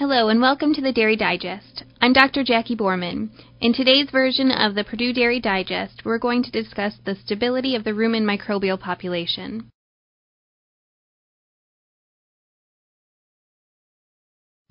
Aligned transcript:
Hello 0.00 0.30
and 0.30 0.40
welcome 0.40 0.72
to 0.72 0.80
the 0.80 0.92
Dairy 0.92 1.14
Digest. 1.14 1.84
I'm 2.00 2.14
Dr. 2.14 2.42
Jackie 2.42 2.74
Boerman. 2.74 3.28
In 3.60 3.74
today's 3.74 4.08
version 4.08 4.50
of 4.50 4.74
the 4.74 4.82
Purdue 4.82 5.12
Dairy 5.12 5.40
Digest, 5.40 6.06
we're 6.06 6.16
going 6.16 6.42
to 6.42 6.50
discuss 6.50 6.94
the 7.04 7.16
stability 7.16 7.76
of 7.76 7.84
the 7.84 7.90
rumen 7.90 8.22
microbial 8.22 8.80
population. 8.80 9.68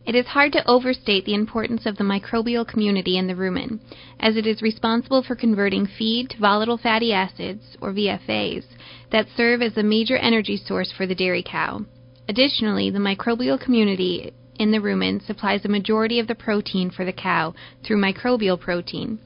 It 0.03 0.15
is 0.15 0.25
hard 0.25 0.51
to 0.53 0.67
overstate 0.67 1.25
the 1.25 1.35
importance 1.35 1.85
of 1.85 1.97
the 1.97 2.03
microbial 2.03 2.67
community 2.67 3.15
in 3.15 3.27
the 3.27 3.35
rumen, 3.35 3.81
as 4.19 4.35
it 4.35 4.47
is 4.47 4.63
responsible 4.63 5.21
for 5.21 5.35
converting 5.35 5.85
feed 5.85 6.31
to 6.31 6.39
volatile 6.39 6.79
fatty 6.79 7.13
acids, 7.13 7.77
or 7.79 7.93
VFAs, 7.93 8.65
that 9.11 9.27
serve 9.37 9.61
as 9.61 9.77
a 9.77 9.83
major 9.83 10.17
energy 10.17 10.57
source 10.57 10.91
for 10.91 11.05
the 11.05 11.13
dairy 11.13 11.43
cow. 11.47 11.85
Additionally, 12.27 12.89
the 12.89 12.97
microbial 12.97 13.61
community 13.61 14.33
in 14.59 14.71
the 14.71 14.77
rumen 14.77 15.25
supplies 15.25 15.63
a 15.63 15.69
majority 15.69 16.19
of 16.19 16.27
the 16.27 16.35
protein 16.35 16.91
for 16.91 17.05
the 17.05 17.13
cow 17.13 17.55
through 17.83 17.97
microbial 17.97 18.59
protein. 18.59 19.17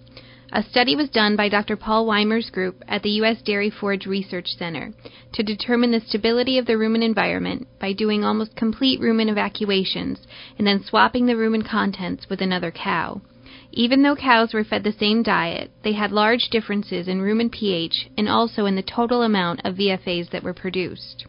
A 0.56 0.62
study 0.62 0.96
was 0.96 1.10
done 1.10 1.36
by 1.36 1.50
Dr. 1.50 1.76
Paul 1.76 2.06
Weimer's 2.06 2.52
group 2.52 2.84
at 2.88 3.02
the 3.02 3.10
U.S. 3.22 3.42
Dairy 3.42 3.72
Forage 3.72 4.06
Research 4.06 4.50
Center 4.50 4.94
to 5.32 5.42
determine 5.42 5.90
the 5.90 6.00
stability 6.00 6.60
of 6.60 6.68
the 6.68 6.74
rumen 6.74 7.04
environment 7.04 7.68
by 7.80 7.92
doing 7.92 8.24
almost 8.24 8.56
complete 8.56 9.02
rumen 9.02 9.32
evacuations 9.32 10.20
and 10.60 10.68
then 10.68 10.84
swapping 10.84 11.26
the 11.26 11.34
rumen 11.34 11.66
contents 11.68 12.30
with 12.30 12.40
another 12.40 12.70
cow. 12.70 13.20
Even 13.72 14.04
though 14.04 14.16
cows 14.16 14.54
were 14.54 14.64
fed 14.64 14.84
the 14.84 14.92
same 14.92 15.24
diet, 15.24 15.72
they 15.84 15.94
had 15.94 16.12
large 16.12 16.50
differences 16.52 17.08
in 17.08 17.20
rumen 17.20 17.52
pH 17.52 18.08
and 18.16 18.30
also 18.30 18.68
in 18.68 18.76
the 18.76 18.84
total 18.84 19.24
amount 19.24 19.60
of 19.66 19.78
VFAs 19.78 20.30
that 20.30 20.44
were 20.44 20.54
produced. 20.54 21.26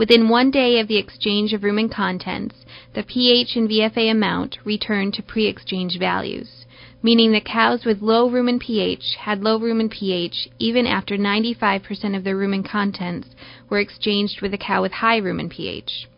Within 0.00 0.30
one 0.30 0.50
day 0.50 0.80
of 0.80 0.88
the 0.88 0.96
exchange 0.96 1.52
of 1.52 1.60
rumen 1.60 1.90
contents, 1.92 2.64
the 2.94 3.02
pH 3.02 3.54
and 3.54 3.68
VFA 3.68 4.10
amount 4.10 4.56
returned 4.64 5.12
to 5.12 5.22
pre-exchange 5.22 5.98
values, 5.98 6.64
meaning 7.02 7.32
that 7.32 7.44
cows 7.44 7.84
with 7.84 8.00
low 8.00 8.26
rumen 8.30 8.58
pH 8.58 9.16
had 9.16 9.44
low 9.44 9.60
rumen 9.60 9.90
pH 9.90 10.48
even 10.58 10.86
after 10.86 11.18
95% 11.18 12.16
of 12.16 12.24
their 12.24 12.34
rumen 12.34 12.64
contents 12.64 13.28
were 13.68 13.78
exchanged 13.78 14.40
with 14.40 14.54
a 14.54 14.56
cow 14.56 14.80
with 14.80 14.92
high 14.92 15.20
rumen 15.20 15.50
pH. 15.50 16.08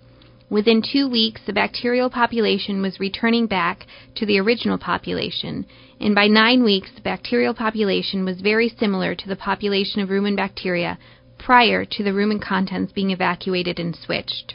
Within 0.48 0.80
two 0.80 1.08
weeks, 1.08 1.40
the 1.44 1.52
bacterial 1.52 2.08
population 2.08 2.82
was 2.82 3.00
returning 3.00 3.48
back 3.48 3.88
to 4.14 4.24
the 4.24 4.38
original 4.38 4.78
population, 4.78 5.66
and 5.98 6.14
by 6.14 6.28
nine 6.28 6.62
weeks, 6.62 6.92
the 6.94 7.00
bacterial 7.00 7.52
population 7.52 8.24
was 8.24 8.42
very 8.42 8.68
similar 8.68 9.16
to 9.16 9.28
the 9.28 9.34
population 9.34 10.00
of 10.00 10.08
rumen 10.08 10.36
bacteria 10.36 10.98
prior 11.44 11.84
to 11.84 12.02
the 12.04 12.10
rumen 12.10 12.40
contents 12.40 12.92
being 12.92 13.10
evacuated 13.10 13.80
and 13.80 13.96
switched. 13.96 14.54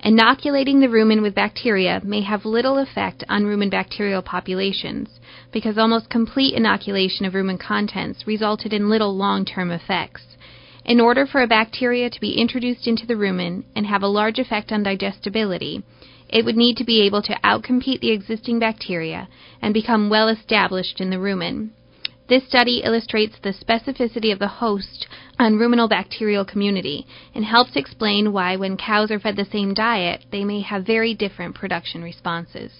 Inoculating 0.00 0.78
the 0.78 0.86
rumen 0.86 1.22
with 1.22 1.34
bacteria 1.34 2.00
may 2.04 2.20
have 2.20 2.44
little 2.44 2.78
effect 2.78 3.24
on 3.28 3.44
rumen 3.44 3.68
bacterial 3.68 4.22
populations 4.22 5.18
because 5.52 5.76
almost 5.76 6.08
complete 6.08 6.54
inoculation 6.54 7.26
of 7.26 7.32
rumen 7.32 7.58
contents 7.58 8.24
resulted 8.26 8.72
in 8.72 8.88
little 8.88 9.16
long 9.16 9.44
term 9.44 9.72
effects. 9.72 10.36
In 10.84 11.00
order 11.00 11.26
for 11.26 11.42
a 11.42 11.48
bacteria 11.48 12.08
to 12.10 12.20
be 12.20 12.40
introduced 12.40 12.86
into 12.86 13.06
the 13.06 13.14
rumen 13.14 13.64
and 13.74 13.86
have 13.86 14.02
a 14.02 14.06
large 14.06 14.38
effect 14.38 14.70
on 14.70 14.84
digestibility, 14.84 15.82
it 16.28 16.44
would 16.44 16.56
need 16.56 16.76
to 16.76 16.84
be 16.84 17.02
able 17.02 17.22
to 17.22 17.40
outcompete 17.42 18.00
the 18.00 18.12
existing 18.12 18.60
bacteria 18.60 19.28
and 19.60 19.74
become 19.74 20.08
well 20.08 20.28
established 20.28 21.00
in 21.00 21.10
the 21.10 21.16
rumen. 21.16 21.70
This 22.28 22.46
study 22.46 22.82
illustrates 22.84 23.36
the 23.42 23.54
specificity 23.54 24.32
of 24.32 24.38
the 24.38 24.48
host 24.48 25.08
on 25.38 25.56
ruminal 25.58 25.88
bacterial 25.88 26.44
community 26.44 27.06
and 27.34 27.44
helps 27.44 27.76
explain 27.76 28.32
why 28.32 28.56
when 28.56 28.76
cows 28.76 29.10
are 29.10 29.20
fed 29.20 29.36
the 29.36 29.44
same 29.44 29.74
diet, 29.74 30.24
they 30.32 30.44
may 30.44 30.60
have 30.60 30.84
very 30.86 31.14
different 31.14 31.54
production 31.54 32.02
responses. 32.02 32.72